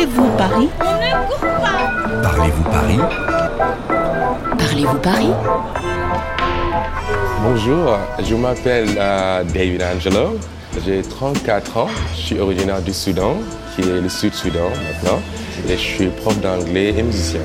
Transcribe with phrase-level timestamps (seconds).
[0.00, 0.68] Parlez-vous Paris?
[2.22, 2.98] Parlez-vous Paris?
[4.58, 5.32] Parlez-vous Paris?
[7.42, 10.38] Bonjour, je m'appelle euh, David Angelo,
[10.86, 13.36] j'ai 34 ans, je suis originaire du Soudan,
[13.74, 15.20] qui est le Sud-Soudan maintenant,
[15.68, 17.42] et je suis prof d'anglais et musicien.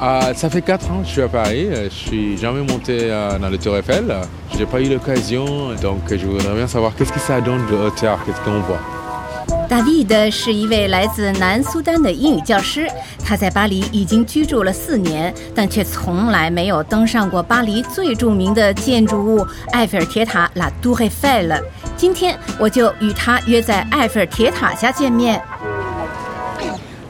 [0.00, 1.68] Ah, ça fait 4 ans que je suis à Paris.
[1.70, 4.16] Je suis jamais monté euh, dans le Tour Eiffel.
[4.50, 7.74] Je n'ai pas eu l'occasion, donc je voudrais bien savoir qu'est-ce que ça donne de
[7.74, 8.80] hauteur, qu'est-ce qu'on voit.
[9.68, 12.88] 大卫的是一位来自南苏丹的英语教师，
[13.24, 21.60] 他在巴黎已经居住了四年，但却从来没有登上过巴黎最著名的建筑物埃菲尔铁塔 La Tour Eiffel。
[21.96, 25.40] 今天我就与他约在埃菲尔铁塔下见面。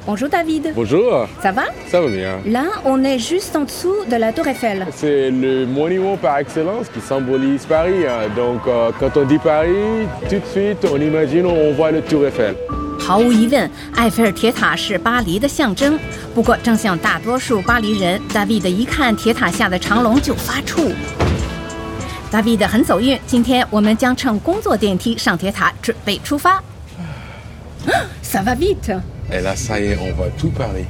[0.05, 0.71] Bonjour David.
[0.73, 2.39] Bonjour, Ça va ça va bien.
[2.45, 4.87] Là, on est juste en dessous de la Tour Eiffel.
[4.91, 8.05] C'est le monument par excellence qui symbolise Paris.
[8.07, 8.27] hein.
[8.35, 12.25] Donc euh, quand on dit Paris, tout de suite on imagine, on voit le Tour
[12.25, 12.55] Eiffel.
[12.99, 15.97] 毫无疑问，埃菲尔铁塔是巴黎的象征。
[16.33, 20.93] 不过，正像大多数巴黎人，David 一看铁塔下的长龙就发怵。
[22.31, 26.61] David 很走运，今天我们将乘工作电梯上铁塔，准备出发。
[28.23, 28.99] Ça va vite。
[29.30, 30.86] Et là ça y est, on voit tout Paris.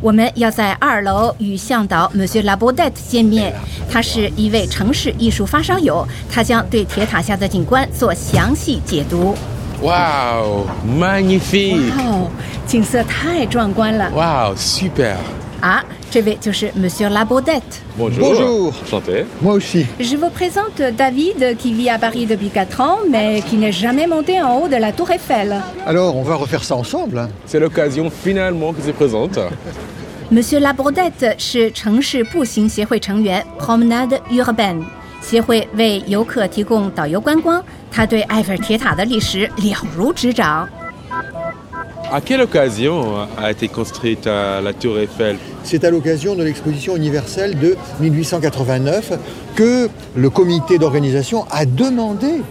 [0.00, 3.54] 我们要在二楼与向导 Monsieur Labaudet 见面，
[3.90, 9.34] 他是一位城市艺术发烧友，他将对铁塔下的景观做详细解读。
[9.82, 12.30] Waouh, magnifique 哦，
[12.66, 15.16] 景色太壮观了 Waouh, super
[15.60, 15.82] 啊！
[16.13, 17.61] 这位就是 Monsieur Labaudet。
[17.97, 18.29] Bonjour.
[18.29, 18.73] Bonjour.
[18.83, 19.25] Enchanté.
[19.41, 19.85] Moi aussi.
[19.99, 24.07] Je vous présente David qui vit à Paris depuis 4 ans mais qui n'est jamais
[24.07, 25.61] monté en haut de la tour Eiffel.
[25.85, 27.19] Alors, on va refaire ça ensemble.
[27.19, 27.29] hein.
[27.45, 29.39] C'est l'occasion finalement qui se présente.
[30.31, 34.83] Monsieur Labordette 是城市步行协会成员 Promenade Urbaine
[35.21, 40.69] 协会为游客提供导游观光，他对埃菲尔铁塔的历史了如指掌。
[42.11, 46.95] À quelle occasion a été construite euh, la Tour Eiffel C'est à l'occasion de l'exposition
[46.95, 49.13] universelle de 1889
[49.55, 52.41] que le comité d'organisation a demandé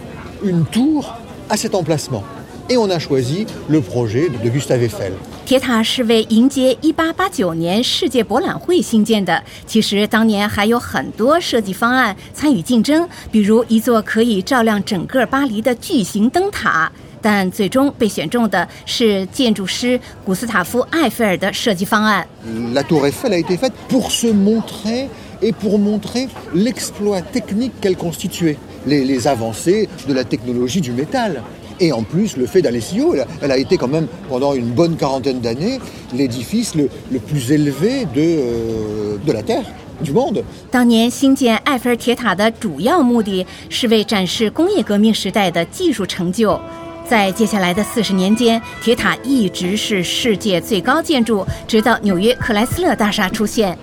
[0.43, 1.17] une tour
[1.49, 2.23] à cet emplacement.
[2.69, 5.13] Et on a choisi le projet de Gustave Eiffel.
[5.45, 9.43] 铁塔是为迎接1889年世界博览会兴建的。
[9.65, 16.91] 其实当年还有很多设计方案参与竞争，比如一座可以照亮整个巴黎的巨型灯塔。
[17.24, 22.26] 但最终被选中的是建筑师古斯塔夫·埃菲尔的设计方案。
[22.74, 25.08] La tour Eiffel a été faite pour se montrer
[25.40, 31.40] et pour montrer l'exploit technique qu'elle constituait, les, les avancées de la technologie du métal.
[31.80, 34.72] Et en plus, le fait d'aller si haut, elle a, été quand même, pendant une
[34.72, 35.80] bonne quarantaine d'années,
[36.12, 39.64] l'édifice le, le plus élevé de, euh, de la Terre,
[40.02, 40.44] du monde.
[40.70, 46.60] 当年兴建埃菲尔铁塔的主要目的是为展示工业革命时代的技术成就。
[47.08, 53.76] 在接下来的四十年间，铁塔一直是世界最高建筑，直到纽约克莱斯勒大厦出现。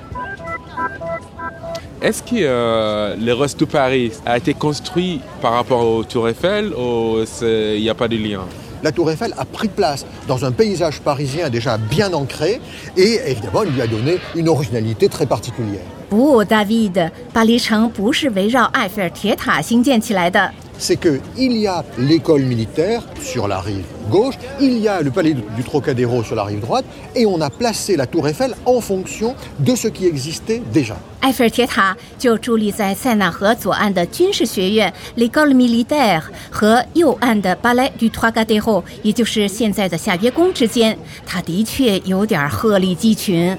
[2.01, 6.73] Est-ce que euh, le reste de Paris a été construit par rapport au Tour Eiffel
[6.73, 8.41] ou il n'y a pas de lien
[8.81, 12.59] La tour Eiffel a pris place dans un paysage parisien déjà bien ancré
[12.97, 15.85] et évidemment lui a donné une originalité très particulière.
[16.11, 20.51] 不，David，巴黎城不是围绕埃菲尔铁塔兴建起来的。
[20.77, 25.33] c'est que il y a l'école militaire sur la rive gauche, il y a le palais
[25.33, 26.83] du Trocadéro sur la rive droite,
[27.16, 30.95] et on a placé la tour Eiffel en fonction de ce qui existait déjà.
[31.21, 40.97] 埃菲尔铁塔就伫立在塞纳河左岸的军事学院 （L'École Militaire） 和右岸的 Palais du Trocadéro，也就是现在的夏约宫之间。
[41.25, 43.55] 它的确有点鹤立鸡群。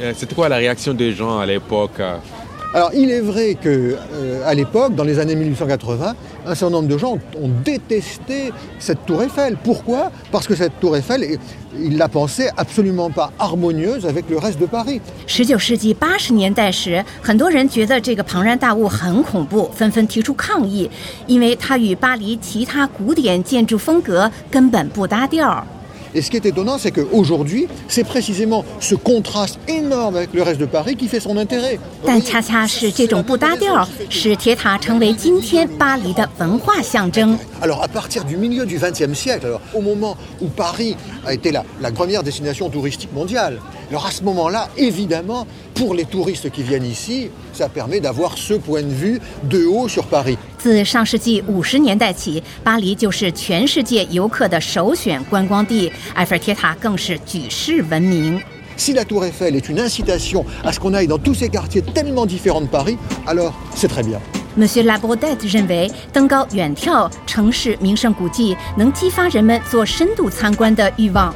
[0.00, 2.16] Euh, C'était quoi la réaction des gens à l'époque euh
[2.74, 6.14] Alors il est vrai que euh, à l'époque, dans les années 1880,
[6.46, 9.58] un certain nombre de gens ont détesté cette tour Eiffel.
[9.62, 11.38] Pourquoi Parce que cette tour Eiffel, est-
[11.78, 15.02] ils la pensaient absolument pas harmonieuse avec le reste de Paris.
[15.26, 20.90] 十九世纪八十年代时，很多人觉得这个庞然大物很恐怖，纷纷提出抗议，
[21.26, 25.62] 因为它与巴黎其他古典建筑风格根本不搭调。
[26.15, 30.59] et ce qui est étonnant, c'est qu'aujourd'hui, c'est précisément ce contraste énorme avec le reste
[30.59, 31.79] de Paris qui fait son intérêt.
[37.61, 40.95] Alors à partir du milieu du XXe siècle, alors, au moment où Paris
[41.25, 46.05] a été la, la première destination touristique mondiale, alors à ce moment-là, évidemment, pour les
[46.05, 50.37] touristes qui viennent ici, ça permet d'avoir ce point de vue de haut sur Paris.
[50.66, 58.40] 自上世纪五十年代起，巴黎就是全世界游客的首选观光地，埃菲尔铁塔更是举世闻名。
[58.76, 61.82] Si la tour Eiffel est une incitation à ce qu'on aille dans tous ces quartiers
[61.82, 64.18] tellement différents de Paris, alors c'est très bien.
[64.56, 71.34] Monsieur Labaudet 认为，登高远眺城市名胜古迹能激发人们做深度参观的欲望。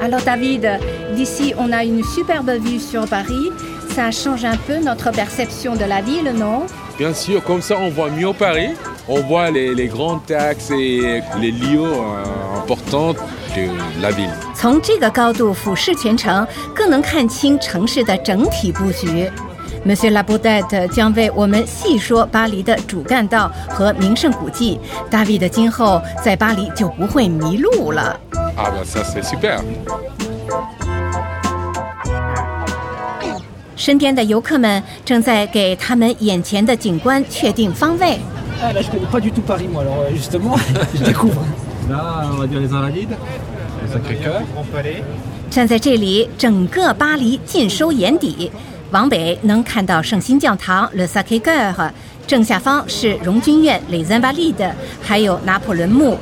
[0.00, 0.66] Alors David,
[1.14, 3.52] d'ici on a une superbe vue sur Paris.
[3.94, 6.66] Ça change un peu notre perception de la ville, non
[6.98, 8.70] Bien sûr, comme ça on voit mieux Paris.
[9.08, 13.14] On voit les, les grands taxes et les lieux euh, importants
[13.56, 13.68] de
[14.00, 14.30] la ville.
[14.54, 19.28] 从这个高度俯视全城，更能看清城市的整体布局。
[19.84, 24.78] Monsieur Laboudette 将为我们细说巴黎的主干道和名胜古迹。
[25.08, 28.20] 大卫的今后在巴黎就不会迷路了。
[28.56, 29.58] Ah ben ça c'est super.
[33.75, 38.17] 身边的游客们正在给他们眼前的景观确定方位。
[38.61, 40.57] Ah là je connais pas du tout Paris moi alors euh, justement
[40.93, 41.41] je découvre.
[41.89, 43.15] Là, on va dire les Invalides,
[43.81, 44.41] le Sacré-Cœur.
[45.51, 48.51] 站在这里，整个巴黎尽收眼底。
[48.91, 51.91] 往北能看到圣心教堂 Le Sacré-Cœur，
[52.25, 54.71] 正下方是荣军院 Les Invalides，
[55.01, 56.17] 还有拿破仑墓。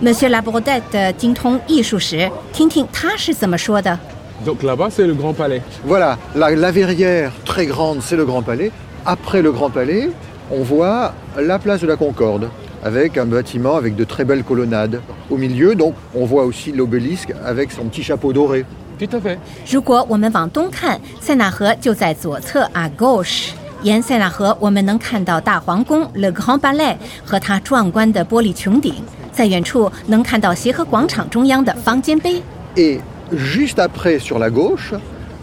[0.00, 3.98] Monsieur Labourdette 精通艺术史，听听他是怎么说的。
[4.45, 5.61] Donc là-bas c'est le Grand Palais.
[5.85, 8.71] Voilà, la, la verrière très grande, c'est le Grand Palais.
[9.05, 10.09] Après le Grand Palais,
[10.51, 12.49] on voit la place de la Concorde,
[12.83, 15.01] avec un bâtiment avec de très belles colonnades.
[15.29, 18.65] Au milieu, donc, on voit aussi l'obélisque avec son petit chapeau doré.
[18.97, 19.37] Tout à fait.
[19.65, 23.51] 如果我们往东看，塞纳河就在左侧啊 gauche。
[23.83, 28.95] 沿塞纳河，我们能看到大皇宫 Le Grand Palais 和它壮观的玻璃穹顶，
[29.31, 32.41] 在远处能看到协和广场中央的方尖碑。
[32.75, 32.99] Et
[33.31, 34.93] juste après, sur la gauche,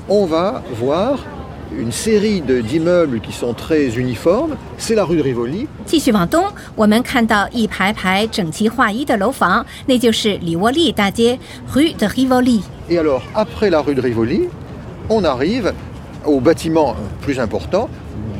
[0.08, 1.18] on va voir
[1.76, 4.56] une série de- d'immeubles qui sont très uniformes.
[4.78, 5.66] C'est la rue de Rivoli.
[5.84, 11.38] 继续往东，我们看到一排排整齐划一的楼房，那就是里沃利大街
[11.74, 12.60] Rue de Rivoli。
[12.88, 14.48] Et alors, après la rue de Rivoli,
[15.08, 15.72] on arrive
[16.24, 17.88] au bâtiment plus important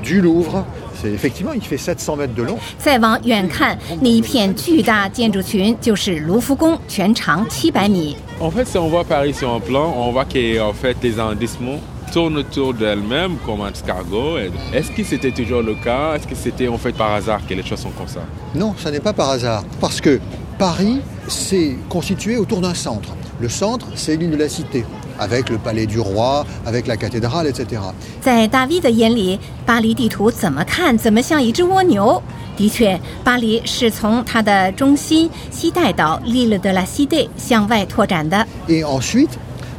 [0.03, 0.65] du Louvre.
[0.95, 2.57] C'est effectivement, il fait 700 mètres de long.
[2.79, 8.17] 再往远看，那一片巨大建筑群就是卢浮宫，全长七百米。
[8.42, 11.20] En fait si on voit Paris sur un plan, on voit que en fait les
[11.20, 11.80] arrondissements
[12.12, 14.40] tournent autour d'elles-mêmes comme un escargot.
[14.74, 16.16] Est-ce que c'était toujours le cas?
[16.16, 18.22] Est-ce que c'était en fait par hasard que les choses sont comme ça?
[18.56, 19.64] Non, ça n'est pas par hasard.
[19.80, 20.20] Parce que
[20.58, 23.16] Paris, c'est constitué autour d'un centre.
[23.40, 24.86] Le centre, c'est l'île de la Cité,
[25.21, 27.81] avec le palais du roi, avec la cathédrale, etc.
[28.21, 32.23] 在大 V 的眼里，巴黎地图怎么看怎么像一只蜗牛。
[32.57, 38.47] 的确，巴黎是从它的中心西带岛 l'île de la Cité 向外拓展的。
[38.69, 39.31] Et ensuite,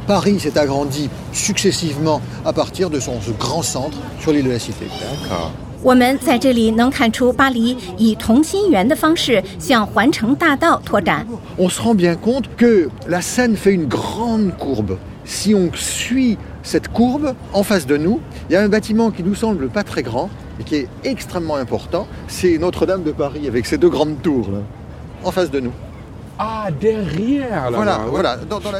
[0.06, 4.58] Paris s'est agrandi successivement à partir de son ce grand centre sur l'île de la
[4.58, 4.86] Cité.
[5.00, 5.50] D'accord.
[5.82, 11.26] 我们在这里能看出巴黎以同心圆的方式向环城大道拓展。
[11.56, 14.98] On se rend bien compte que la Seine fait une grande courbe.
[15.24, 19.22] Si on suit cette courbe, en face de nous, il y a un bâtiment qui
[19.22, 22.06] nous semble pas très grand, et qui est extrêmement important.
[22.26, 24.58] C'est Notre-Dame de Paris, avec ses deux grandes tours, là,
[25.24, 25.72] en face de nous.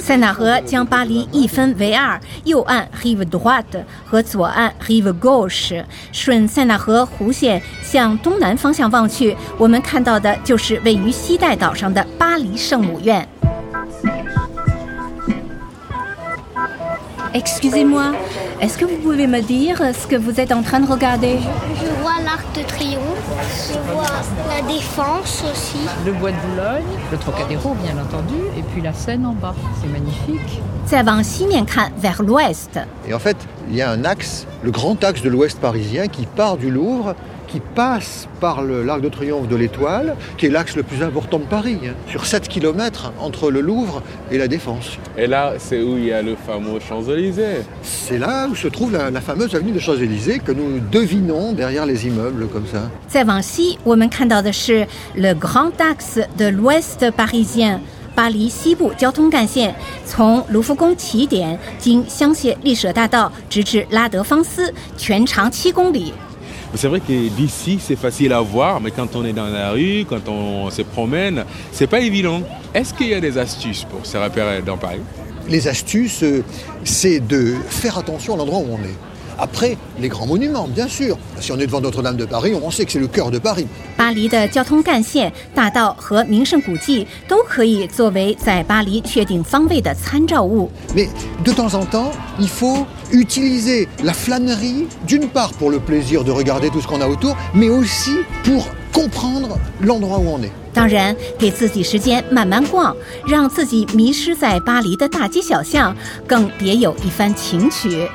[0.02, 5.86] 塞纳河将巴黎一分为二，右岸 Rive Droite 和左岸 Rive Gauche。
[6.12, 13.28] 顺塞纳河弧线向东南方向望去，我们看到的就是位于西岱岛上的巴黎圣母院。
[17.35, 18.12] Excusez-moi,
[18.62, 21.39] est-ce que vous pouvez me dire ce que vous êtes en train de regarder?
[21.81, 23.01] Je, vois l'Arc de Triomphe,
[23.68, 24.03] je vois
[24.50, 25.80] la Défense aussi.
[26.06, 29.56] Le bois de Boulogne, le Trocadéro bien entendu, et puis la Seine en bas.
[29.81, 30.61] C'est magnifique.
[31.97, 32.80] vers l'ouest.
[33.07, 33.37] Et en fait,
[33.68, 37.16] il y a un axe, le grand axe de l'ouest parisien qui part du Louvre
[37.53, 41.39] qui passe par le- l'Arc de Triomphe de l'Étoile, qui est l'axe le plus important
[41.39, 44.98] de Paris, hein, sur 7 km entre le Louvre et la Défense.
[45.17, 47.63] Et là c'est où il y a le fameux Champs-Élysées.
[47.82, 51.87] C'est là où se trouve la, la fameuse avenue des Champs-Élysées que nous devinons derrière
[51.87, 52.91] les immeubles comme ça.
[53.08, 57.79] 再往西，我们看到的是 Le Grand Axe de l'Ouest parisien。
[58.15, 59.72] 巴黎西部交通干线
[60.05, 66.13] 从卢浮宫起点，经香榭丽舍大道直至拉德芳斯，全长七公里。
[66.75, 70.06] C'est vrai que d'ici c'est facile à voir, mais quand on est dans la rue,
[70.09, 72.42] quand on se promène, c'est pas évident.
[72.73, 75.01] Est-ce qu'il y a des astuces pour se repérer dans Paris?
[75.47, 76.44] Les astuces, euh,
[76.83, 79.13] c'est de faire attention à l'endroit où on est.
[79.41, 81.17] Après, les grands monuments, bien sûr.
[81.39, 83.69] Si on est devant Notre-Dame de Paris, on sait que c'est le cœur de Paris.
[83.96, 90.69] 巴黎的交通干线、大道和名胜古迹都可以作为在巴黎确定方位的参照物。
[90.93, 91.08] Mais
[91.44, 92.10] de temps en temps,
[92.41, 97.01] il faut utiliser la flânerie, d'une part pour le plaisir de regarder tout ce qu'on
[97.01, 100.51] a autour, mais aussi pour comprendre l'endroit où on est.
[100.75, 102.96] 当然，给自己时间慢慢逛，
[103.27, 105.96] 让自己迷失在巴黎的大街小巷，
[106.27, 108.08] 更别有一番情趣。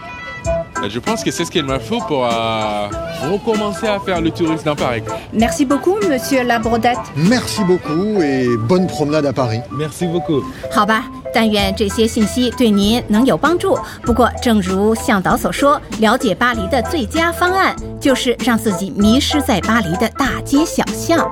[0.89, 2.88] Je pense que c'est ce qu'il me faut pour euh,
[3.31, 5.01] recommencer à faire le tourisme dans Paris.
[5.31, 6.98] Merci beaucoup, Monsieur Labrodette.
[7.15, 9.62] Merci beaucoup et bonne promenade à Paris.
[9.72, 10.43] Merci beaucoup.
[10.69, 13.79] 好吧，但愿这些信息对您能有帮助。
[14.01, 21.25] 不过，正如向导所说，了解巴黎的最佳方案就是让自己迷失在巴黎的大街小巷。